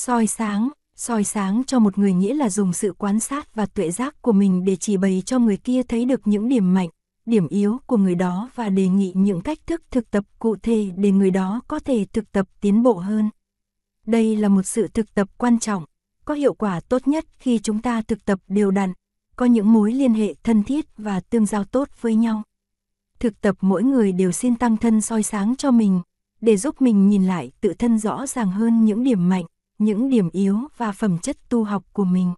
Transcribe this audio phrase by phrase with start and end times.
[0.00, 3.90] soi sáng, soi sáng cho một người nghĩa là dùng sự quan sát và tuệ
[3.90, 6.88] giác của mình để chỉ bày cho người kia thấy được những điểm mạnh,
[7.26, 10.90] điểm yếu của người đó và đề nghị những cách thức thực tập cụ thể
[10.96, 13.30] để người đó có thể thực tập tiến bộ hơn.
[14.06, 15.84] Đây là một sự thực tập quan trọng,
[16.24, 18.92] có hiệu quả tốt nhất khi chúng ta thực tập đều đặn,
[19.36, 22.42] có những mối liên hệ thân thiết và tương giao tốt với nhau.
[23.18, 26.00] Thực tập mỗi người đều xin tăng thân soi sáng cho mình,
[26.40, 29.44] để giúp mình nhìn lại tự thân rõ ràng hơn những điểm mạnh,
[29.80, 32.34] những điểm yếu và phẩm chất tu học của mình.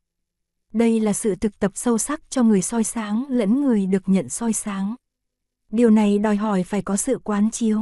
[0.73, 4.29] Đây là sự thực tập sâu sắc cho người soi sáng lẫn người được nhận
[4.29, 4.95] soi sáng.
[5.71, 7.81] Điều này đòi hỏi phải có sự quán chiếu.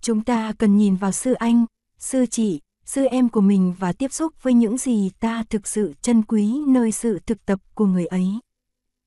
[0.00, 1.66] Chúng ta cần nhìn vào sư anh,
[1.98, 5.94] sư chị, sư em của mình và tiếp xúc với những gì ta thực sự
[6.02, 8.26] trân quý nơi sự thực tập của người ấy.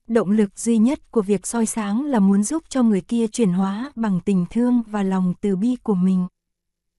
[0.08, 3.54] Động lực duy nhất của việc soi sáng là muốn giúp cho người kia chuyển
[3.54, 6.28] hóa bằng tình thương và lòng từ bi của mình.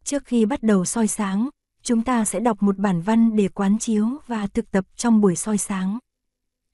[0.05, 1.49] Trước khi bắt đầu soi sáng,
[1.87, 5.37] chúng ta sẽ đọc một bản văn để quán chiếu và thực tập trong buổi
[5.37, 5.99] soi sáng.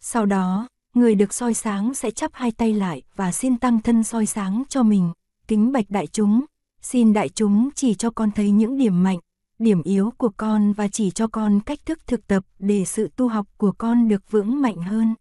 [0.01, 4.05] Sau đó, người được soi sáng sẽ chắp hai tay lại và xin tăng thân
[4.05, 5.13] soi sáng cho mình.
[5.49, 6.45] Kính bạch đại chúng,
[6.81, 9.19] xin đại chúng chỉ cho con thấy những điểm mạnh,
[9.59, 13.29] điểm yếu của con và chỉ cho con cách thức thực tập để sự tu
[13.29, 15.15] học của con được vững mạnh hơn.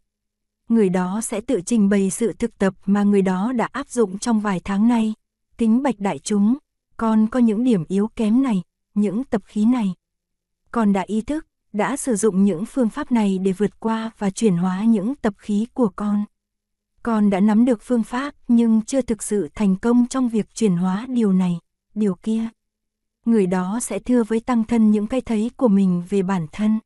[0.70, 4.20] Người đó sẽ tự trình bày sự thực tập mà người đó đã áp dụng
[4.20, 5.14] trong vài tháng nay.
[5.58, 6.58] Kính bạch đại chúng,
[6.98, 8.62] con có những điểm yếu kém này,
[8.94, 9.94] những tập khí này.
[10.72, 14.30] còn đã ý thức, đã sử dụng những phương pháp này để vượt qua và
[14.30, 16.26] chuyển hóa những tập khí của con.
[17.04, 20.76] Con đã nắm được phương pháp nhưng chưa thực sự thành công trong việc chuyển
[20.76, 21.60] hóa điều này,
[21.96, 22.50] điều kia.
[23.26, 26.80] Người đó sẽ thưa với tăng thân những cái thấy của mình về bản thân.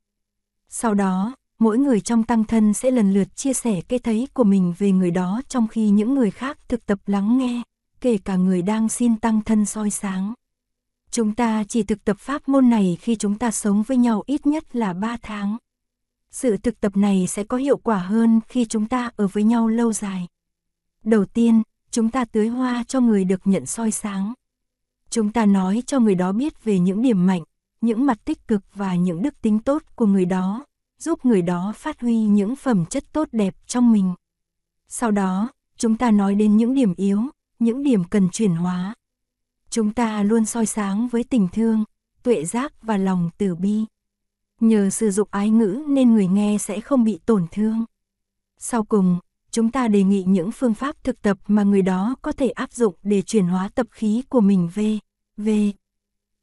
[0.69, 4.43] Sau đó, mỗi người trong tăng thân sẽ lần lượt chia sẻ cái thấy của
[4.43, 7.61] mình về người đó trong khi những người khác thực tập lắng nghe,
[8.01, 10.33] kể cả người đang xin tăng thân soi sáng.
[11.15, 14.47] Chúng ta chỉ thực tập pháp môn này khi chúng ta sống với nhau ít
[14.47, 15.57] nhất là 3 tháng.
[16.31, 19.67] Sự thực tập này sẽ có hiệu quả hơn khi chúng ta ở với nhau
[19.67, 20.27] lâu dài.
[21.03, 24.33] Đầu tiên, chúng ta tưới hoa cho người được nhận soi sáng.
[25.09, 27.43] Chúng ta nói cho người đó biết về những điểm mạnh,
[27.81, 30.65] những mặt tích cực và những đức tính tốt của người đó,
[30.99, 34.13] giúp người đó phát huy những phẩm chất tốt đẹp trong mình.
[34.87, 37.21] Sau đó, chúng ta nói đến những điểm yếu,
[37.59, 38.95] những điểm cần chuyển hóa.
[39.75, 41.83] Chúng ta luôn soi sáng với tình thương,
[42.23, 43.85] tuệ giác và lòng từ bi.
[44.59, 47.85] Nhờ sử dụng ái ngữ nên người nghe sẽ không bị tổn thương.
[48.57, 49.19] Sau cùng,
[49.51, 52.73] chúng ta đề nghị những phương pháp thực tập mà người đó có thể áp
[52.73, 54.99] dụng để chuyển hóa tập khí của mình về,
[55.37, 55.71] về.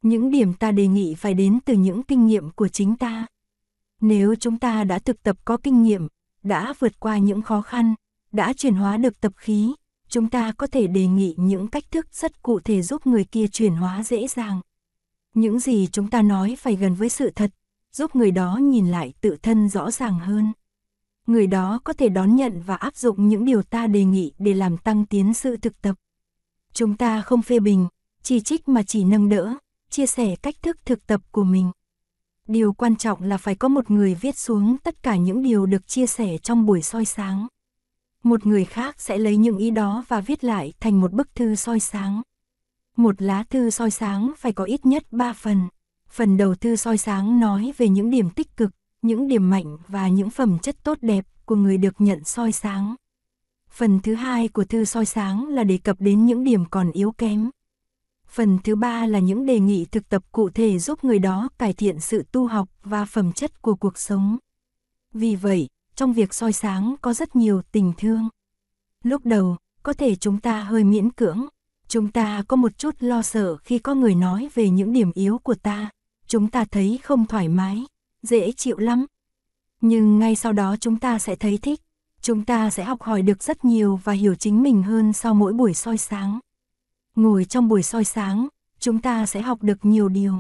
[0.03, 3.27] Những điểm ta đề nghị phải đến từ những kinh nghiệm của chính ta.
[4.01, 6.09] Nếu chúng ta đã thực tập có kinh nghiệm,
[6.43, 7.95] đã vượt qua những khó khăn,
[8.33, 9.75] đã chuyển hóa được tập khí,
[10.13, 13.47] chúng ta có thể đề nghị những cách thức rất cụ thể giúp người kia
[13.47, 14.61] chuyển hóa dễ dàng.
[15.35, 17.51] Những gì chúng ta nói phải gần với sự thật,
[17.93, 20.53] giúp người đó nhìn lại tự thân rõ ràng hơn.
[21.27, 24.55] Người đó có thể đón nhận và áp dụng những điều ta đề nghị để
[24.55, 25.95] làm tăng tiến sự thực tập.
[26.73, 27.89] Chúng ta không phê bình,
[28.23, 29.55] chỉ trích mà chỉ nâng đỡ,
[29.91, 31.71] chia sẻ cách thức thực tập của mình.
[32.49, 35.89] Điều quan trọng là phải có một người viết xuống tất cả những điều được
[35.89, 37.47] chia sẻ trong buổi soi sáng
[38.23, 41.55] một người khác sẽ lấy những ý đó và viết lại thành một bức thư
[41.55, 42.23] soi sáng.
[42.97, 45.69] Một lá thư soi sáng phải có ít nhất 3 phần.
[46.09, 48.71] Phần đầu thư soi sáng nói về những điểm tích cực,
[49.03, 52.95] những điểm mạnh và những phẩm chất tốt đẹp của người được nhận soi sáng.
[53.71, 57.13] Phần thứ hai của thư soi sáng là đề cập đến những điểm còn yếu
[57.13, 57.51] kém.
[58.27, 61.73] Phần thứ ba là những đề nghị thực tập cụ thể giúp người đó cải
[61.73, 64.39] thiện sự tu học và phẩm chất của cuộc sống.
[65.15, 68.29] Vì vậy, trong việc soi sáng có rất nhiều tình thương.
[69.03, 71.47] Lúc đầu, có thể chúng ta hơi miễn cưỡng,
[71.89, 75.39] chúng ta có một chút lo sợ khi có người nói về những điểm yếu
[75.39, 75.91] của ta,
[76.27, 77.85] chúng ta thấy không thoải mái,
[78.23, 79.07] dễ chịu lắm.
[79.81, 81.81] Nhưng ngay sau đó chúng ta sẽ thấy thích,
[82.21, 85.53] chúng ta sẽ học hỏi được rất nhiều và hiểu chính mình hơn sau mỗi
[85.53, 86.39] buổi soi sáng.
[87.17, 88.49] Ngồi trong buổi soi sáng,
[88.79, 90.35] chúng ta sẽ học được nhiều điều.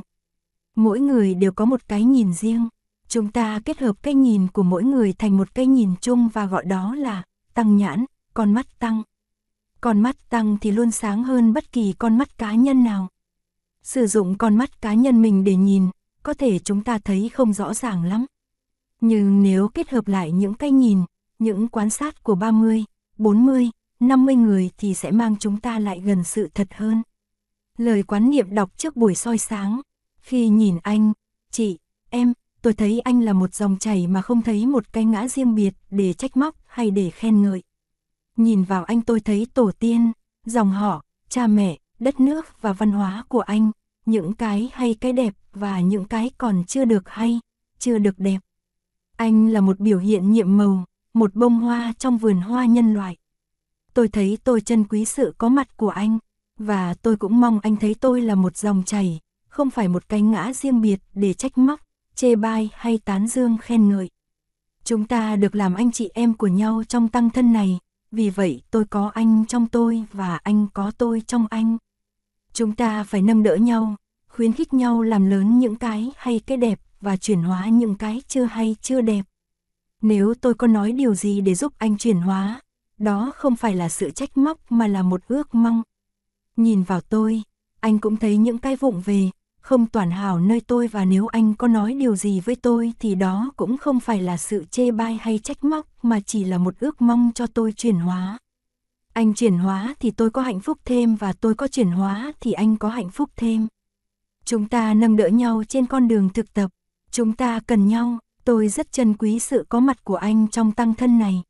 [0.74, 2.68] Mỗi người đều có một cái nhìn riêng.
[3.12, 6.47] Chúng ta kết hợp cái nhìn của mỗi người thành một cái nhìn chung và
[6.47, 7.22] gọi đó là
[7.54, 8.04] tăng nhãn,
[8.34, 9.03] con mắt tăng.
[9.80, 13.09] Con mắt tăng thì luôn sáng hơn bất kỳ con mắt cá nhân nào.
[13.82, 15.88] Sử dụng con mắt cá nhân mình để nhìn,
[16.22, 18.26] có thể chúng ta thấy không rõ ràng lắm.
[19.00, 20.98] Nhưng nếu kết hợp lại những cái nhìn,
[21.38, 22.84] những quan sát của 30,
[23.18, 23.70] 40,
[24.00, 27.03] 50 người thì sẽ mang chúng ta lại gần sự thật hơn.
[27.78, 29.80] Lời quán niệm đọc trước buổi soi sáng,
[30.20, 31.12] khi nhìn anh,
[31.50, 31.78] chị,
[32.10, 32.32] em,
[32.62, 35.74] tôi thấy anh là một dòng chảy mà không thấy một cái ngã riêng biệt
[35.91, 37.62] để trách móc hay để khen ngợi.
[38.36, 40.12] Nhìn vào anh tôi thấy tổ tiên,
[40.47, 43.70] dòng họ, cha mẹ, đất nước và văn hóa của anh,
[44.06, 47.41] những cái hay cái đẹp và những cái còn chưa được hay,
[47.78, 48.38] chưa được đẹp.
[49.16, 50.84] Anh là một biểu hiện nhiệm màu,
[51.15, 53.16] một bông hoa trong vườn hoa nhân loại.
[53.94, 56.18] Tôi thấy tôi trân quý sự có mặt của anh,
[56.58, 60.22] và tôi cũng mong anh thấy tôi là một dòng chảy, không phải một cái
[60.22, 61.80] ngã riêng biệt để trách móc,
[62.14, 64.10] chê bai hay tán dương khen ngợi.
[64.84, 67.78] Chúng ta được làm anh chị em của nhau trong tăng thân này,
[68.10, 71.76] vì vậy tôi có anh trong tôi và anh có tôi trong anh.
[72.53, 73.97] Chúng ta phải nâng đỡ nhau,
[74.28, 78.22] khuyến khích nhau làm lớn những cái hay cái đẹp và chuyển hóa những cái
[78.28, 79.22] chưa hay chưa đẹp.
[80.03, 82.60] Nếu tôi có nói điều gì để giúp anh chuyển hóa,
[82.98, 85.82] đó không phải là sự trách móc mà là một ước mong.
[86.56, 87.42] Nhìn vào tôi,
[87.80, 89.30] anh cũng thấy những cái vụng về,
[89.62, 93.14] không toàn hảo nơi tôi và nếu anh có nói điều gì với tôi thì
[93.14, 96.74] đó cũng không phải là sự chê bai hay trách móc mà chỉ là một
[96.80, 98.38] ước mong cho tôi chuyển hóa.
[99.12, 102.53] Anh chuyển hóa thì tôi có hạnh phúc thêm và tôi có chuyển hóa thì
[102.53, 103.66] anh có hạnh phúc thêm.
[104.44, 106.70] Chúng ta nâng đỡ nhau trên con đường thực tập.
[107.10, 110.94] Chúng ta cần nhau, tôi rất trân quý sự có mặt của anh trong tăng
[110.94, 111.42] thân này.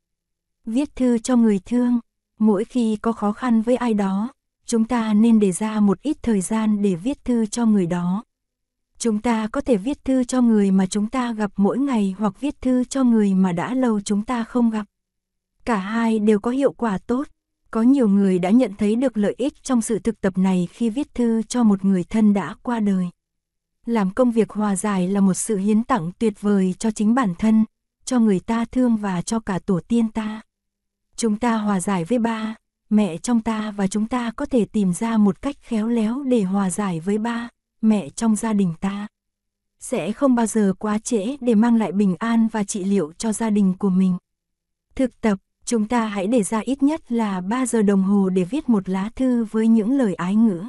[0.65, 2.01] Viết thư cho người thương,
[2.39, 4.29] mỗi khi có khó khăn với ai đó,
[4.67, 8.25] chúng ta nên để ra một ít thời gian để viết thư cho người đó.
[8.99, 12.41] Chúng ta có thể viết thư cho người mà chúng ta gặp mỗi ngày hoặc
[12.41, 14.87] viết thư cho người mà đã lâu chúng ta không gặp.
[15.65, 17.29] Cả hai đều có hiệu quả tốt.
[17.71, 20.91] Có nhiều người đã nhận thấy được lợi ích trong sự thực tập này khi
[20.91, 23.07] viết thư cho một người thân đã qua đời.
[23.87, 27.35] Làm công việc hòa giải là một sự hiến tặng tuyệt vời cho chính bản
[27.39, 27.65] thân,
[28.05, 30.41] cho người ta thương và cho cả tổ tiên ta.
[31.17, 32.55] Chúng ta hòa giải với ba,
[32.93, 36.43] mẹ trong ta và chúng ta có thể tìm ra một cách khéo léo để
[36.43, 37.49] hòa giải với ba,
[37.81, 39.07] mẹ trong gia đình ta.
[39.79, 43.33] Sẽ không bao giờ quá trễ để mang lại bình an và trị liệu cho
[43.33, 44.17] gia đình của mình.
[44.95, 48.45] Thực tập, chúng ta hãy để ra ít nhất là 3 giờ đồng hồ để
[48.45, 50.65] viết một lá thư với những lời ái ngữ.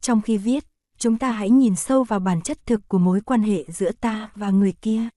[0.00, 0.64] Trong khi viết,
[0.98, 4.30] chúng ta hãy nhìn sâu vào bản chất thực của mối quan hệ giữa ta
[4.34, 5.08] và người kia.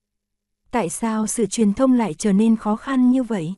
[0.70, 3.54] Tại sao sự truyền thông lại trở nên khó khăn như vậy?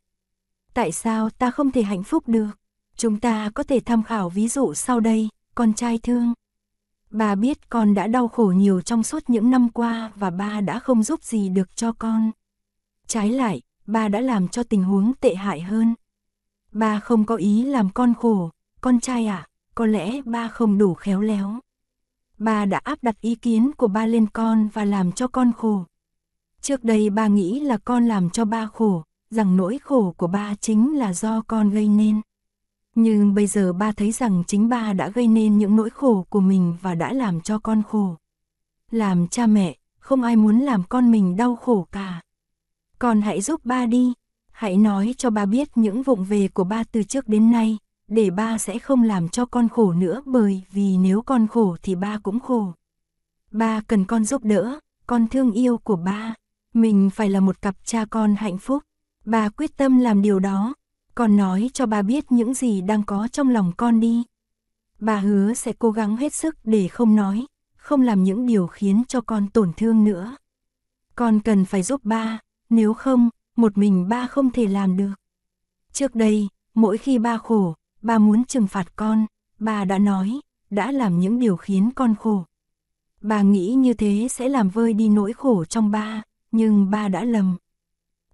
[0.75, 2.51] Tại sao ta không thể hạnh phúc được?
[2.97, 6.33] Chúng ta có thể tham khảo ví dụ sau đây, con trai thương.
[7.11, 10.79] Bà biết con đã đau khổ nhiều trong suốt những năm qua và ba đã
[10.79, 12.31] không giúp gì được cho con.
[13.07, 15.95] Trái lại, ba đã làm cho tình huống tệ hại hơn.
[16.73, 18.51] Ba không có ý làm con khổ,
[18.81, 21.59] con trai à, có lẽ ba không đủ khéo léo.
[22.39, 25.85] Ba đã áp đặt ý kiến của ba lên con và làm cho con khổ.
[26.61, 30.55] Trước đây ba nghĩ là con làm cho ba khổ, rằng nỗi khổ của ba
[30.55, 32.21] chính là do con gây nên.
[32.95, 36.41] Nhưng bây giờ ba thấy rằng chính ba đã gây nên những nỗi khổ của
[36.41, 38.17] mình và đã làm cho con khổ.
[38.91, 42.21] Làm cha mẹ, không ai muốn làm con mình đau khổ cả.
[42.99, 44.13] Con hãy giúp ba đi,
[44.53, 48.31] hãy nói cho ba biết những vụng về của ba từ trước đến nay, để
[48.31, 52.19] ba sẽ không làm cho con khổ nữa bởi vì nếu con khổ thì ba
[52.23, 52.73] cũng khổ.
[53.51, 56.35] Ba cần con giúp đỡ, con thương yêu của ba.
[56.75, 58.83] Mình phải là một cặp cha con hạnh phúc.
[59.25, 60.75] Ba quyết tâm làm điều đó.
[61.15, 64.23] Con nói cho ba biết những gì đang có trong lòng con đi.
[64.99, 67.47] Bà hứa sẽ cố gắng hết sức để không nói,
[67.77, 70.37] không làm những điều khiến cho con tổn thương nữa.
[71.15, 72.39] Con cần phải giúp ba,
[72.71, 75.13] nếu không, một mình ba không thể làm được.
[75.93, 79.27] Trước đây, mỗi khi ba khổ, ba muốn trừng phạt con,
[79.59, 80.41] ba đã nói,
[80.71, 82.45] đã làm những điều khiến con khổ.
[83.21, 86.23] Bà nghĩ như thế sẽ làm vơi đi nỗi khổ trong ba,
[86.53, 87.57] nhưng ba đã lầm.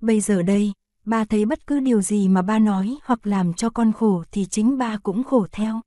[0.01, 0.73] Bây giờ đây,
[1.05, 4.47] ba thấy bất cứ điều gì mà ba nói hoặc làm cho con khổ thì
[4.47, 5.81] chính ba cũng khổ theo.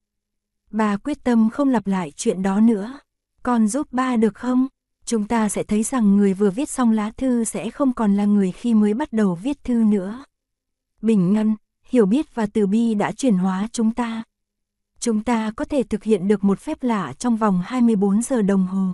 [0.72, 3.00] Ba quyết tâm không lặp lại chuyện đó nữa.
[3.43, 4.67] Con giúp ba được không?
[5.05, 8.25] Chúng ta sẽ thấy rằng người vừa viết xong lá thư sẽ không còn là
[8.25, 10.24] người khi mới bắt đầu viết thư nữa.
[11.01, 14.24] Bình ngân, hiểu biết và từ bi đã chuyển hóa chúng ta.
[15.00, 18.67] Chúng ta có thể thực hiện được một phép lạ trong vòng 24 giờ đồng
[18.67, 18.91] hồ.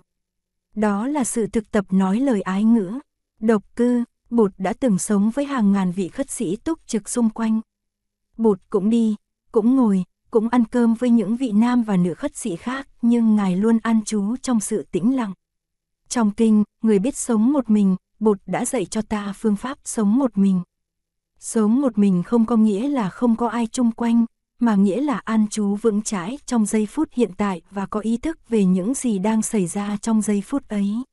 [0.76, 3.00] Đó là sự thực tập nói lời ái ngữ.
[3.40, 7.30] Độc cư, Bụt đã từng sống với hàng ngàn vị khất sĩ túc trực xung
[7.30, 7.62] quanh.
[8.38, 9.16] Bụt cũng đi,
[9.52, 13.36] cũng ngồi, cũng ăn cơm với những vị nam và nữ khất sĩ khác, nhưng
[13.36, 15.34] Ngài luôn an trú trong sự tĩnh lặng.
[16.08, 20.16] Trong kinh, người biết sống một mình, Bụt đã dạy cho ta phương pháp sống
[20.16, 20.62] một mình.
[21.40, 24.26] Sống một mình không có nghĩa là không có ai chung quanh,
[24.60, 28.18] mà nghĩa là an trú vững chãi trong giây phút hiện tại và có ý
[28.18, 31.04] thức về những gì đang xảy ra trong giây phút ấy.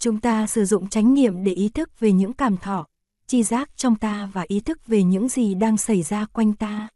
[0.00, 2.86] Chúng ta sử dụng chánh niệm để ý thức về những cảm thọ,
[3.26, 6.88] chi giác trong ta và ý thức về những gì đang xảy ra quanh ta.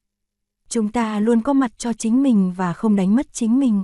[0.69, 3.83] Chúng ta luôn có mặt cho chính mình và không đánh mất chính mình.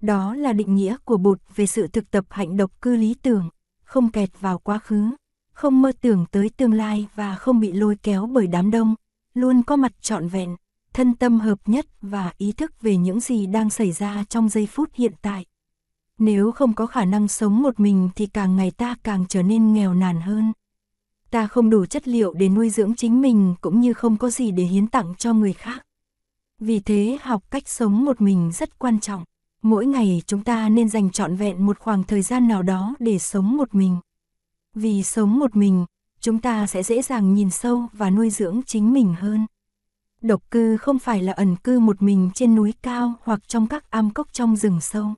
[0.00, 3.48] Đó là định nghĩa của Bụt về sự thực tập hạnh độc cư lý tưởng,
[3.84, 5.10] không kẹt vào quá khứ,
[5.52, 8.94] không mơ tưởng tới tương lai và không bị lôi kéo bởi đám đông,
[9.34, 10.56] luôn có mặt trọn vẹn,
[10.92, 14.66] thân tâm hợp nhất và ý thức về những gì đang xảy ra trong giây
[14.66, 15.44] phút hiện tại.
[16.18, 19.72] Nếu không có khả năng sống một mình thì càng ngày ta càng trở nên
[19.72, 20.52] nghèo nàn hơn.
[21.30, 24.50] Ta không đủ chất liệu để nuôi dưỡng chính mình cũng như không có gì
[24.50, 25.86] để hiến tặng cho người khác.
[26.58, 29.24] Vì thế học cách sống một mình rất quan trọng.
[29.62, 33.18] Mỗi ngày chúng ta nên dành trọn vẹn một khoảng thời gian nào đó để
[33.18, 33.96] sống một mình.
[34.74, 35.84] Vì sống một mình,
[36.20, 39.46] chúng ta sẽ dễ dàng nhìn sâu và nuôi dưỡng chính mình hơn.
[40.22, 43.90] Độc cư không phải là ẩn cư một mình trên núi cao hoặc trong các
[43.90, 45.14] am cốc trong rừng sâu.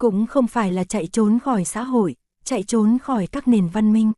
[0.00, 3.92] Cũng không phải là chạy trốn khỏi xã hội, chạy trốn khỏi các nền văn
[3.92, 4.12] minh.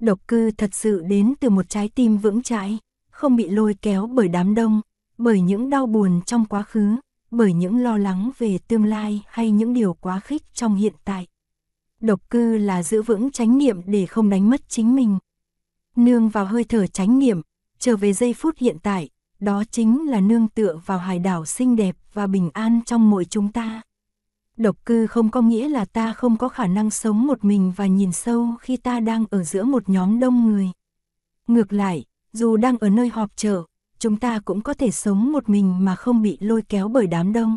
[0.00, 2.78] Độc cư thật sự đến từ một trái tim vững chãi,
[3.10, 4.80] không bị lôi kéo bởi đám đông,
[5.18, 6.96] bởi những đau buồn trong quá khứ,
[7.30, 11.26] bởi những lo lắng về tương lai hay những điều quá khích trong hiện tại.
[12.00, 15.18] Độc cư là giữ vững chánh niệm để không đánh mất chính mình.
[15.96, 17.40] Nương vào hơi thở chánh niệm,
[17.78, 19.08] trở về giây phút hiện tại,
[19.40, 23.24] đó chính là nương tựa vào hải đảo xinh đẹp và bình an trong mỗi
[23.24, 23.82] chúng ta.
[24.62, 27.86] Độc cư không có nghĩa là ta không có khả năng sống một mình và
[27.86, 30.70] nhìn sâu khi ta đang ở giữa một nhóm đông người.
[31.46, 33.62] Ngược lại, dù đang ở nơi họp chợ,
[33.98, 37.32] chúng ta cũng có thể sống một mình mà không bị lôi kéo bởi đám
[37.32, 37.56] đông.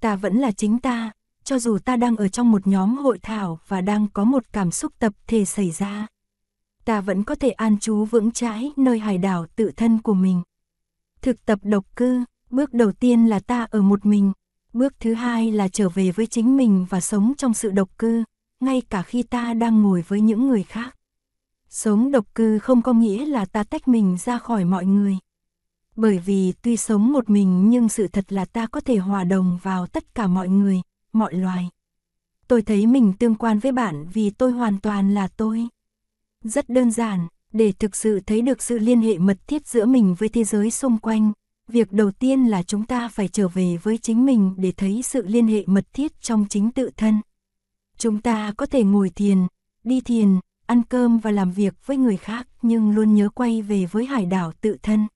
[0.00, 1.12] Ta vẫn là chính ta,
[1.44, 4.70] cho dù ta đang ở trong một nhóm hội thảo và đang có một cảm
[4.70, 6.06] xúc tập thể xảy ra.
[6.84, 10.42] Ta vẫn có thể an trú vững chãi nơi hải đảo tự thân của mình.
[11.22, 14.32] Thực tập độc cư, bước đầu tiên là ta ở một mình,
[14.72, 18.24] bước thứ hai là trở về với chính mình và sống trong sự độc cư,
[18.60, 20.96] ngay cả khi ta đang ngồi với những người khác.
[21.68, 25.18] Sống độc cư không có nghĩa là ta tách mình ra khỏi mọi người.
[25.96, 29.58] Bởi vì tuy sống một mình nhưng sự thật là ta có thể hòa đồng
[29.62, 30.82] vào tất cả mọi người,
[31.12, 31.68] mọi loài.
[32.48, 35.68] Tôi thấy mình tương quan với bạn vì tôi hoàn toàn là tôi.
[36.44, 40.14] Rất đơn giản, để thực sự thấy được sự liên hệ mật thiết giữa mình
[40.18, 41.32] với thế giới xung quanh,
[41.68, 45.26] việc đầu tiên là chúng ta phải trở về với chính mình để thấy sự
[45.26, 47.20] liên hệ mật thiết trong chính tự thân.
[47.98, 49.38] Chúng ta có thể ngồi thiền,
[49.84, 53.86] đi thiền, ăn cơm và làm việc với người khác nhưng luôn nhớ quay về
[53.86, 55.06] với hải đảo tự thân.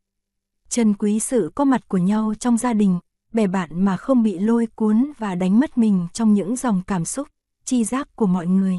[0.68, 2.98] Trân quý sự có mặt của nhau trong gia đình,
[3.32, 7.04] bè bạn mà không bị lôi cuốn và đánh mất mình trong những dòng cảm
[7.04, 7.28] xúc,
[7.64, 8.78] chi giác của mọi người.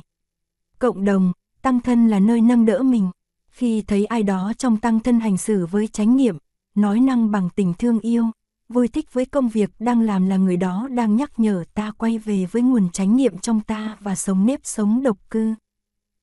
[0.80, 3.12] Cộng đồng, tăng thân là nơi nâng đỡ mình.
[3.48, 6.38] Khi thấy ai đó trong tăng thân hành xử với chánh niệm,
[6.76, 8.26] nói năng bằng tình thương yêu,
[8.70, 12.18] vui thích với công việc đang làm là người đó đang nhắc nhở ta quay
[12.18, 15.54] về với nguồn chánh niệm trong ta và sống nếp sống độc cư.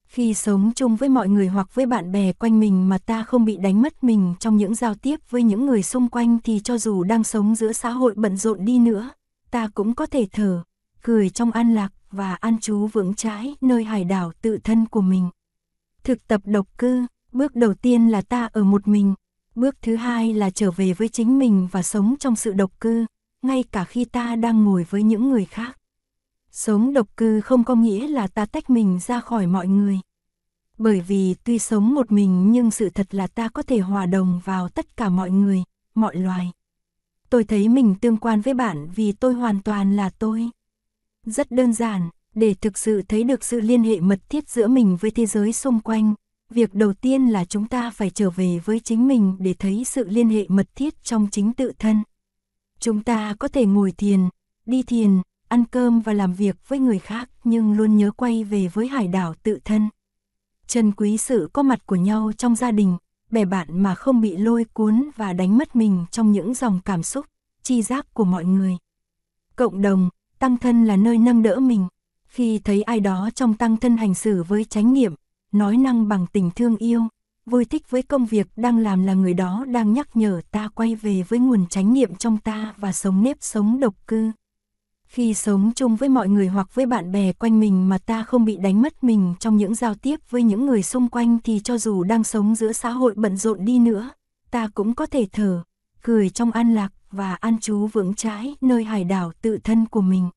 [0.07, 3.45] Khi sống chung với mọi người hoặc với bạn bè quanh mình mà ta không
[3.45, 6.79] bị đánh mất mình trong những giao tiếp với những người xung quanh thì cho
[6.79, 9.11] dù đang sống giữa xã hội bận rộn đi nữa,
[9.51, 10.63] ta cũng có thể thở,
[11.03, 15.01] cười trong an lạc và an trú vững trái nơi hải đảo tự thân của
[15.01, 15.31] mình.
[16.05, 19.15] Thực tập độc cư, bước đầu tiên là ta ở một mình,
[19.55, 23.07] bước thứ hai là trở về với chính mình và sống trong sự độc cư,
[23.43, 25.79] ngay cả khi ta đang ngồi với những người khác.
[26.51, 30.01] Sống độc cư không có nghĩa là ta tách mình ra khỏi mọi người.
[30.79, 34.41] Bởi vì tuy sống một mình nhưng sự thật là ta có thể hòa đồng
[34.45, 35.65] vào tất cả mọi người,
[35.95, 36.51] mọi loài.
[37.31, 40.51] Tôi thấy mình tương quan với bạn vì tôi hoàn toàn là tôi.
[41.27, 44.97] Rất đơn giản, để thực sự thấy được sự liên hệ mật thiết giữa mình
[45.01, 46.15] với thế giới xung quanh,
[46.51, 50.09] việc đầu tiên là chúng ta phải trở về với chính mình để thấy sự
[50.09, 52.03] liên hệ mật thiết trong chính tự thân.
[52.81, 54.21] Chúng ta có thể ngồi thiền,
[54.67, 58.69] đi thiền, ăn cơm và làm việc với người khác nhưng luôn nhớ quay về
[58.69, 59.89] với hải đảo tự thân.
[60.67, 62.97] Trân quý sự có mặt của nhau trong gia đình,
[63.31, 67.03] bè bạn mà không bị lôi cuốn và đánh mất mình trong những dòng cảm
[67.03, 67.27] xúc,
[67.63, 68.77] chi giác của mọi người.
[69.57, 71.89] Cộng đồng, tăng thân là nơi nâng đỡ mình.
[72.25, 75.15] Khi thấy ai đó trong tăng thân hành xử với chánh niệm,
[75.53, 77.03] nói năng bằng tình thương yêu,
[77.47, 80.95] vui thích với công việc đang làm là người đó đang nhắc nhở ta quay
[80.95, 84.31] về với nguồn chánh niệm trong ta và sống nếp sống độc cư.
[85.05, 88.45] Khi sống chung với mọi người hoặc với bạn bè quanh mình mà ta không
[88.45, 91.79] bị đánh mất mình trong những giao tiếp với những người xung quanh thì cho
[91.79, 94.11] dù đang sống giữa xã hội bận rộn đi nữa,
[94.51, 95.63] ta cũng có thể thở,
[96.03, 100.01] cười trong an lạc và an trú vững trái nơi hải đảo tự thân của
[100.01, 100.31] mình.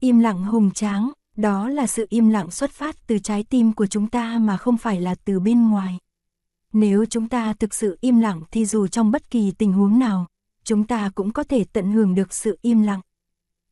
[0.00, 3.86] Im lặng hùng tráng, đó là sự im lặng xuất phát từ trái tim của
[3.86, 5.98] chúng ta mà không phải là từ bên ngoài.
[6.72, 10.26] Nếu chúng ta thực sự im lặng thì dù trong bất kỳ tình huống nào,
[10.64, 13.00] chúng ta cũng có thể tận hưởng được sự im lặng.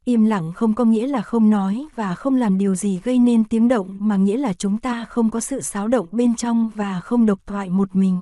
[0.05, 3.45] Im lặng không có nghĩa là không nói và không làm điều gì gây nên
[3.45, 7.01] tiếng động mà nghĩa là chúng ta không có sự xáo động bên trong và
[7.01, 8.21] không độc thoại một mình.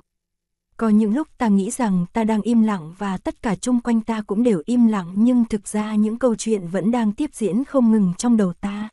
[0.77, 4.01] Có những lúc ta nghĩ rằng ta đang im lặng và tất cả chung quanh
[4.01, 7.63] ta cũng đều im lặng nhưng thực ra những câu chuyện vẫn đang tiếp diễn
[7.63, 8.89] không ngừng trong đầu ta.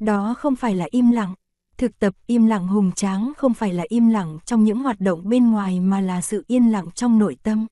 [0.00, 1.34] Đó không phải là im lặng.
[1.76, 5.28] Thực tập im lặng hùng tráng không phải là im lặng trong những hoạt động
[5.28, 7.66] bên ngoài mà là sự yên lặng trong nội tâm.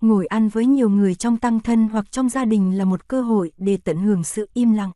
[0.00, 3.22] Ngồi ăn với nhiều người trong tăng thân hoặc trong gia đình là một cơ
[3.22, 4.90] hội để tận hưởng sự im lặng.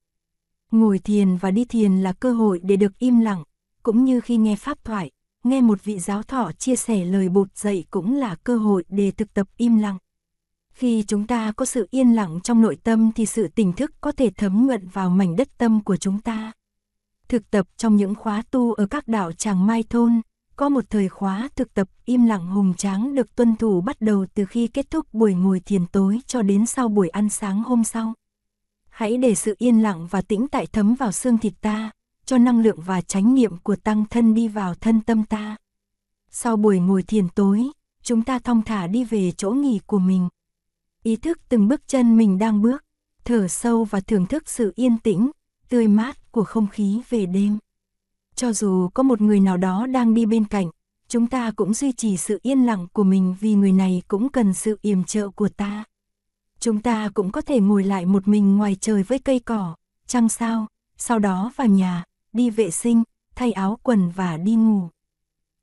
[0.70, 3.44] Ngồi thiền và đi thiền là cơ hội để được im lặng,
[3.82, 5.10] cũng như khi nghe pháp thoại,
[5.44, 9.10] nghe một vị giáo thọ chia sẻ lời bột dạy cũng là cơ hội để
[9.10, 9.98] thực tập im lặng.
[10.74, 14.12] Khi chúng ta có sự yên lặng trong nội tâm thì sự tỉnh thức có
[14.12, 16.52] thể thấm nhuận vào mảnh đất tâm của chúng ta.
[17.28, 20.20] Thực tập trong những khóa tu ở các đảo Tràng Mai Thôn,
[20.56, 24.26] có một thời khóa thực tập im lặng hùng tráng được tuân thủ bắt đầu
[24.34, 27.84] từ khi kết thúc buổi ngồi thiền tối cho đến sau buổi ăn sáng hôm
[27.84, 28.14] sau.
[28.88, 31.90] Hãy để sự yên lặng và tĩnh tại thấm vào xương thịt ta,
[32.24, 35.56] cho năng lượng và chánh niệm của tăng thân đi vào thân tâm ta.
[36.30, 37.62] Sau buổi ngồi thiền tối,
[38.02, 40.28] chúng ta thong thả đi về chỗ nghỉ của mình.
[41.04, 42.84] Ý thức từng bước chân mình đang bước,
[43.24, 45.30] thở sâu và thưởng thức sự yên tĩnh,
[45.68, 47.58] tươi mát của không khí về đêm.
[48.34, 50.70] Cho dù có một người nào đó đang đi bên cạnh,
[51.08, 54.54] chúng ta cũng duy trì sự yên lặng của mình vì người này cũng cần
[54.54, 55.84] sự yểm trợ của ta.
[56.60, 59.74] Chúng ta cũng có thể ngồi lại một mình ngoài trời với cây cỏ,
[60.06, 63.02] trăng sao, sau đó vào nhà, đi vệ sinh,
[63.34, 64.88] thay áo quần và đi ngủ.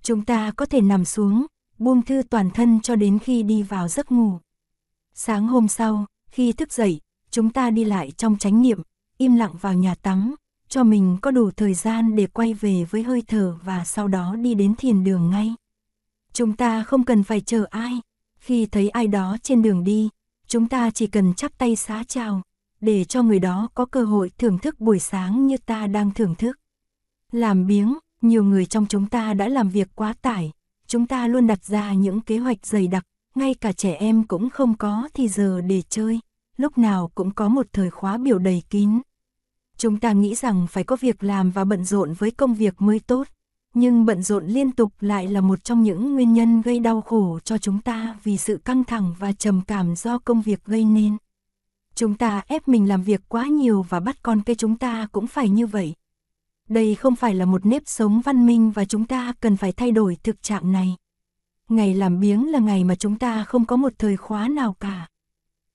[0.02, 1.46] Chúng ta có thể nằm xuống,
[1.78, 4.40] buông thư toàn thân cho đến khi đi vào giấc ngủ.
[5.24, 7.00] Sáng hôm sau, khi thức dậy,
[7.32, 8.82] chúng ta đi lại trong chánh niệm,
[9.18, 10.36] im lặng vào nhà tắm,
[10.68, 14.36] cho mình có đủ thời gian để quay về với hơi thở và sau đó
[14.36, 15.56] đi đến thiền đường ngay.
[16.34, 18.02] Chúng ta không cần phải chờ ai,
[18.40, 20.10] khi thấy ai đó trên đường đi,
[20.48, 22.42] chúng ta chỉ cần chắp tay xá chào,
[22.80, 26.36] để cho người đó có cơ hội thưởng thức buổi sáng như ta đang thưởng
[26.36, 26.60] thức.
[27.32, 30.52] Làm biếng, nhiều người trong chúng ta đã làm việc quá tải,
[30.88, 34.50] chúng ta luôn đặt ra những kế hoạch dày đặc, ngay cả trẻ em cũng
[34.50, 36.20] không có thì giờ để chơi,
[36.58, 39.02] lúc nào cũng có một thời khóa biểu đầy kín.
[39.78, 43.00] Chúng ta nghĩ rằng phải có việc làm và bận rộn với công việc mới
[43.00, 43.28] tốt,
[43.74, 47.40] nhưng bận rộn liên tục lại là một trong những nguyên nhân gây đau khổ
[47.44, 51.18] cho chúng ta vì sự căng thẳng và trầm cảm do công việc gây nên.
[51.96, 55.28] Chúng ta ép mình làm việc quá nhiều và bắt con cái chúng ta cũng
[55.28, 55.94] phải như vậy.
[56.70, 59.92] Đây không phải là một nếp sống văn minh và chúng ta cần phải thay
[59.92, 60.96] đổi thực trạng này.
[61.72, 65.08] Ngày làm biếng là ngày mà chúng ta không có một thời khóa nào cả.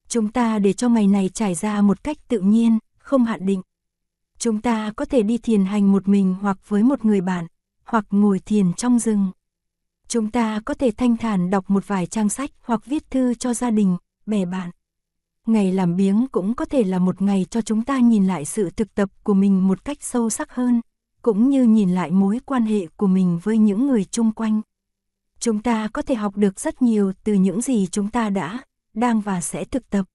[0.08, 3.62] Chúng ta để cho ngày này trải ra một cách tự nhiên, không hạn định.
[4.38, 7.46] Chúng ta có thể đi thiền hành một mình hoặc với một người bạn,
[7.84, 9.30] hoặc ngồi thiền trong rừng.
[10.08, 13.54] Chúng ta có thể thanh thản đọc một vài trang sách hoặc viết thư cho
[13.54, 14.70] gia đình, bè bạn.
[15.46, 18.70] Ngày làm biếng cũng có thể là một ngày cho chúng ta nhìn lại sự
[18.70, 20.80] thực tập của mình một cách sâu sắc hơn,
[21.22, 24.60] cũng như nhìn lại mối quan hệ của mình với những người chung quanh.
[25.40, 28.58] Chúng ta có thể học được rất nhiều từ những gì chúng ta đã,
[28.94, 30.06] đang và sẽ thực tập.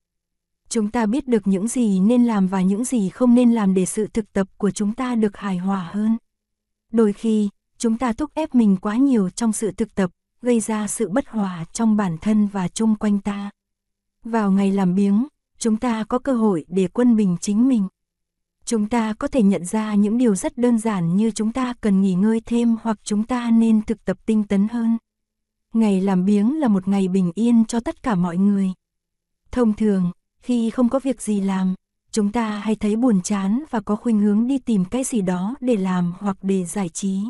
[0.68, 3.86] Chúng ta biết được những gì nên làm và những gì không nên làm để
[3.86, 6.16] sự thực tập của chúng ta được hài hòa hơn.
[6.92, 10.10] Đôi khi, chúng ta thúc ép mình quá nhiều trong sự thực tập,
[10.42, 13.50] gây ra sự bất hòa trong bản thân và chung quanh ta.
[14.24, 15.26] Vào ngày làm biếng,
[15.58, 17.88] chúng ta có cơ hội để quân bình chính mình.
[18.64, 22.00] Chúng ta có thể nhận ra những điều rất đơn giản như chúng ta cần
[22.00, 24.98] nghỉ ngơi thêm hoặc chúng ta nên thực tập tinh tấn hơn.
[25.72, 28.72] Ngày làm biếng là một ngày bình yên cho tất cả mọi người.
[29.50, 31.74] Thông thường, khi không có việc gì làm,
[32.10, 35.54] chúng ta hay thấy buồn chán và có khuynh hướng đi tìm cái gì đó
[35.60, 37.20] để làm hoặc để giải trí.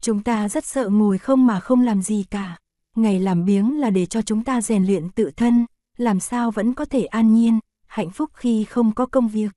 [0.00, 2.56] Chúng ta rất sợ ngồi không mà không làm gì cả.
[2.96, 6.74] Ngày làm biếng là để cho chúng ta rèn luyện tự thân, làm sao vẫn
[6.74, 9.52] có thể an nhiên, hạnh phúc khi không có công việc.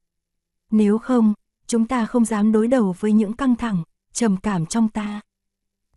[0.71, 1.33] Nếu không,
[1.67, 5.21] chúng ta không dám đối đầu với những căng thẳng, trầm cảm trong ta.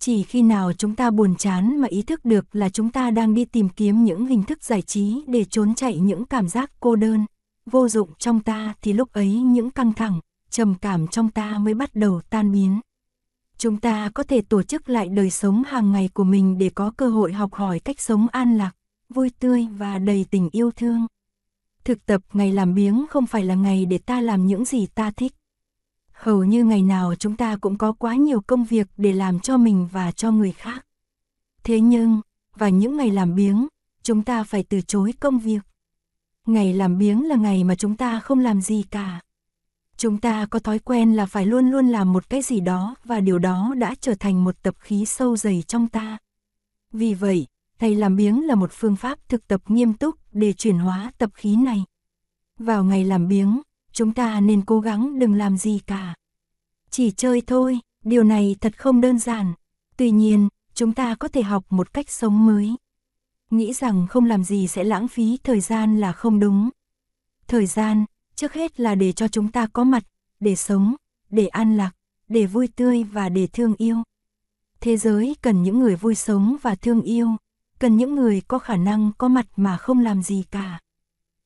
[0.03, 3.35] Chỉ khi nào chúng ta buồn chán mà ý thức được là chúng ta đang
[3.35, 6.97] đi tìm kiếm những hình thức giải trí để trốn chạy những cảm giác cô
[6.97, 7.27] đơn,
[7.67, 11.75] vô dụng trong ta thì lúc ấy những căng thẳng, trầm cảm trong ta mới
[11.75, 12.81] bắt đầu tan biến.
[13.59, 16.93] Chúng ta có thể tổ chức lại đời sống hàng ngày của mình để có
[16.97, 18.73] cơ hội học hỏi cách sống an lạc,
[19.09, 21.07] vui tươi và đầy tình yêu thương.
[21.85, 25.11] Thực tập ngày làm biếng không phải là ngày để ta làm những gì ta
[25.11, 25.33] thích.
[26.21, 29.57] Hầu như ngày nào chúng ta cũng có quá nhiều công việc để làm cho
[29.57, 30.87] mình và cho người khác.
[31.65, 32.21] Thế nhưng,
[32.57, 33.67] vào những ngày làm biếng,
[34.03, 35.61] chúng ta phải từ chối công việc.
[36.47, 39.21] Ngày làm biếng là ngày mà chúng ta không làm gì cả.
[39.97, 43.21] Chúng ta có thói quen là phải luôn luôn làm một cái gì đó và
[43.21, 46.19] điều đó đã trở thành một tập khí sâu dày trong ta.
[46.93, 47.47] Vì vậy,
[47.79, 51.31] thầy làm biếng là một phương pháp thực tập nghiêm túc để chuyển hóa tập
[51.35, 51.85] khí này.
[52.59, 53.61] Vào ngày làm biếng,
[53.93, 56.15] chúng ta nên cố gắng đừng làm gì cả.
[56.91, 59.53] Chỉ chơi thôi, điều này thật không đơn giản.
[59.97, 62.77] Tuy nhiên, chúng ta có thể học một cách sống mới.
[63.51, 66.71] Nghĩ rằng không làm gì sẽ lãng phí thời gian là không đúng.
[67.47, 70.03] Thời gian, trước hết là để cho chúng ta có mặt,
[70.41, 70.95] để sống,
[71.31, 71.91] để an lạc,
[72.29, 74.03] để vui tươi và để thương yêu.
[74.81, 77.37] Thế giới cần những người vui sống và thương yêu,
[77.79, 80.81] cần những người có khả năng có mặt mà không làm gì cả.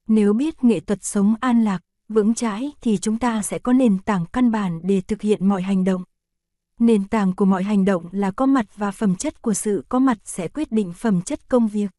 [0.07, 1.81] Nếu biết nghệ thuật sống an lạc,
[2.15, 5.63] vững chãi thì chúng ta sẽ có nền tảng căn bản để thực hiện mọi
[5.63, 6.05] hành động.
[6.79, 9.99] Nền tảng của mọi hành động là có mặt và phẩm chất của sự có
[9.99, 11.91] mặt sẽ quyết định phẩm chất công việc.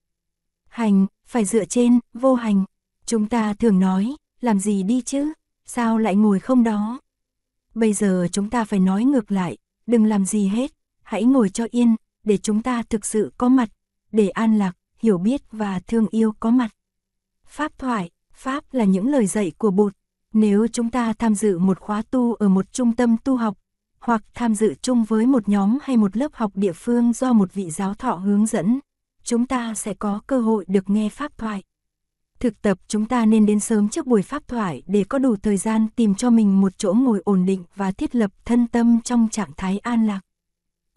[0.67, 2.65] Hành, phải dựa trên, vô hành.
[3.05, 5.33] Chúng ta thường nói, làm gì đi chứ,
[5.65, 6.99] sao lại ngồi không đó?
[7.73, 10.71] Bây giờ chúng ta phải nói ngược lại, đừng làm gì hết,
[11.03, 13.69] hãy ngồi cho yên, để chúng ta thực sự có mặt,
[14.11, 16.69] để an lạc, hiểu biết và thương yêu có mặt.
[17.47, 19.93] Pháp thoại, Pháp là những lời dạy của Bụt.
[20.35, 23.57] Nếu chúng ta tham dự một khóa tu ở một trung tâm tu học,
[23.99, 27.53] hoặc tham dự chung với một nhóm hay một lớp học địa phương do một
[27.53, 28.79] vị giáo thọ hướng dẫn,
[29.23, 31.63] chúng ta sẽ có cơ hội được nghe pháp thoại.
[32.39, 35.57] Thực tập chúng ta nên đến sớm trước buổi pháp thoại để có đủ thời
[35.57, 39.27] gian tìm cho mình một chỗ ngồi ổn định và thiết lập thân tâm trong
[39.31, 40.19] trạng thái an lạc.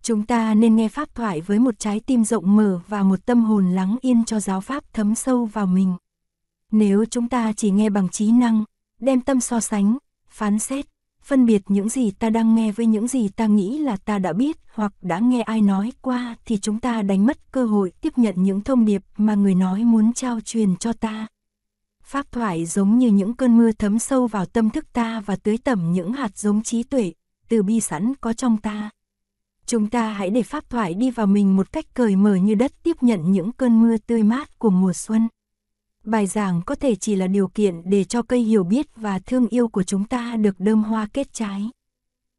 [0.03, 3.45] Chúng ta nên nghe pháp thoại với một trái tim rộng mở và một tâm
[3.45, 5.95] hồn lắng yên cho giáo pháp thấm sâu vào mình.
[6.73, 8.65] Nếu chúng ta chỉ nghe bằng trí năng,
[9.01, 10.87] đem tâm so sánh, phán xét,
[11.23, 14.33] phân biệt những gì ta đang nghe với những gì ta nghĩ là ta đã
[14.33, 18.13] biết hoặc đã nghe ai nói qua thì chúng ta đánh mất cơ hội tiếp
[18.19, 21.27] nhận những thông điệp mà người nói muốn trao truyền cho ta.
[22.03, 25.59] Pháp thoại giống như những cơn mưa thấm sâu vào tâm thức ta và tưới
[25.59, 27.13] tẩm những hạt giống trí tuệ,
[27.49, 28.91] từ bi sẵn có trong ta.
[29.67, 32.73] Chúng ta hãy để pháp thoại đi vào mình một cách cởi mở như đất
[32.83, 35.29] tiếp nhận những cơn mưa tươi mát của mùa xuân.
[36.09, 39.49] Bài giảng có thể chỉ là điều kiện để cho cây hiểu biết và thương
[39.49, 41.71] yêu của chúng ta được đơm hoa kết trái.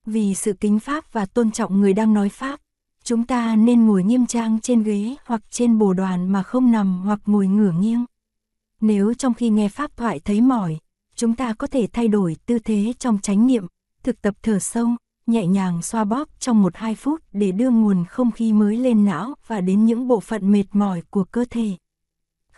[0.06, 2.60] Vì sự kính pháp và tôn trọng người đang nói pháp,
[3.04, 7.02] chúng ta nên ngồi nghiêm trang trên ghế hoặc trên bồ đoàn mà không nằm
[7.02, 8.06] hoặc ngồi ngửa nghiêng.
[8.82, 10.78] Nếu trong khi nghe pháp thoại thấy mỏi,
[11.16, 13.66] chúng ta có thể thay đổi tư thế trong chánh niệm,
[14.04, 14.90] thực tập thở sâu,
[15.28, 19.34] nhẹ nhàng xoa bóp trong 1-2 phút để đưa nguồn không khí mới lên não
[19.48, 21.76] và đến những bộ phận mệt mỏi của cơ thể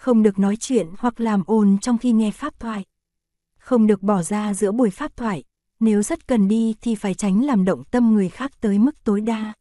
[0.01, 2.85] không được nói chuyện hoặc làm ồn trong khi nghe pháp thoại.
[3.59, 5.43] Không được bỏ ra giữa buổi pháp thoại,
[5.79, 9.21] nếu rất cần đi thì phải tránh làm động tâm người khác tới mức tối
[9.21, 9.53] đa.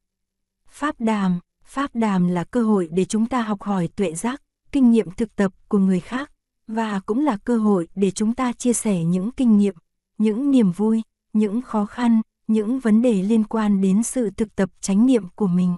[0.68, 4.90] Pháp đàm, pháp đàm là cơ hội để chúng ta học hỏi tuệ giác, kinh
[4.90, 6.32] nghiệm thực tập của người khác,
[6.66, 9.74] và cũng là cơ hội để chúng ta chia sẻ những kinh nghiệm,
[10.18, 14.70] những niềm vui, những khó khăn, những vấn đề liên quan đến sự thực tập
[14.80, 15.76] chánh niệm của mình.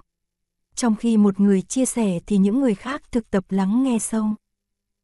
[0.75, 4.35] Trong khi một người chia sẻ thì những người khác thực tập lắng nghe sâu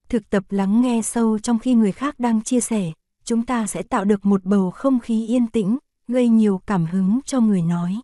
[0.09, 2.91] thực tập lắng nghe sâu trong khi người khác đang chia sẻ,
[3.23, 7.19] chúng ta sẽ tạo được một bầu không khí yên tĩnh, gây nhiều cảm hứng
[7.25, 7.95] cho người nói.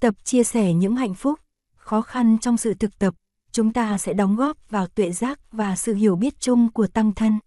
[0.00, 1.40] Tập chia sẻ những hạnh phúc,
[1.76, 3.14] khó khăn trong sự thực tập,
[3.52, 7.14] chúng ta sẽ đóng góp vào tuệ giác và sự hiểu biết chung của tăng
[7.14, 7.38] thân.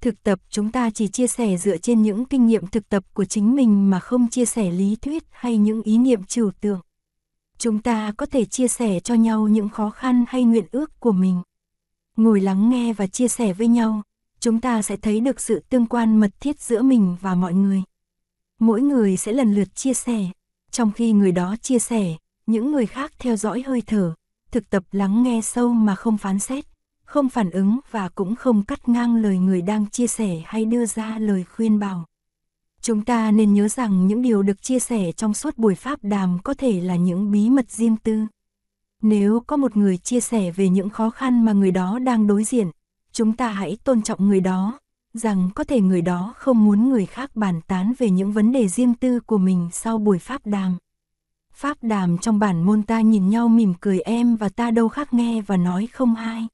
[0.00, 3.24] Thực tập chúng ta chỉ chia sẻ dựa trên những kinh nghiệm thực tập của
[3.24, 6.80] chính mình mà không chia sẻ lý thuyết hay những ý niệm trừu tượng.
[7.58, 11.12] Chúng ta có thể chia sẻ cho nhau những khó khăn hay nguyện ước của
[11.12, 11.42] mình
[12.16, 14.02] ngồi lắng nghe và chia sẻ với nhau,
[14.40, 17.82] chúng ta sẽ thấy được sự tương quan mật thiết giữa mình và mọi người.
[18.60, 20.26] Mỗi người sẽ lần lượt chia sẻ,
[20.70, 22.14] trong khi người đó chia sẻ,
[22.46, 24.14] những người khác theo dõi hơi thở,
[24.50, 26.64] thực tập lắng nghe sâu mà không phán xét,
[27.04, 30.86] không phản ứng và cũng không cắt ngang lời người đang chia sẻ hay đưa
[30.86, 32.04] ra lời khuyên bảo.
[32.80, 36.38] Chúng ta nên nhớ rằng những điều được chia sẻ trong suốt buổi pháp đàm
[36.44, 38.26] có thể là những bí mật riêng tư.
[39.06, 42.44] Nếu có một người chia sẻ về những khó khăn mà người đó đang đối
[42.44, 42.70] diện,
[43.12, 44.78] chúng ta hãy tôn trọng người đó,
[45.14, 48.68] rằng có thể người đó không muốn người khác bàn tán về những vấn đề
[48.68, 50.76] riêng tư của mình sau buổi pháp đàm.
[51.52, 55.14] Pháp đàm trong bản môn ta nhìn nhau mỉm cười em và ta đâu khác
[55.14, 56.48] nghe và nói không hai.